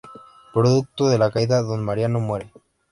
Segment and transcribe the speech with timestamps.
[0.51, 2.51] Producto de la caída don Mariano muere.